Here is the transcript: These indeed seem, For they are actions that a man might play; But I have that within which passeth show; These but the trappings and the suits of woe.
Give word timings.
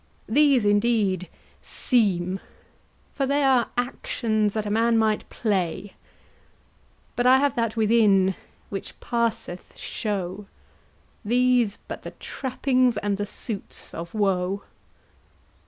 These 0.27 0.65
indeed 0.65 1.27
seem, 1.61 2.39
For 3.13 3.27
they 3.27 3.43
are 3.43 3.69
actions 3.77 4.55
that 4.55 4.65
a 4.65 4.71
man 4.71 4.97
might 4.97 5.29
play; 5.29 5.93
But 7.15 7.27
I 7.27 7.37
have 7.37 7.55
that 7.55 7.77
within 7.77 8.33
which 8.71 8.99
passeth 8.99 9.77
show; 9.77 10.47
These 11.23 11.77
but 11.87 12.01
the 12.01 12.13
trappings 12.19 12.97
and 12.97 13.17
the 13.17 13.27
suits 13.27 13.93
of 13.93 14.15
woe. 14.15 14.63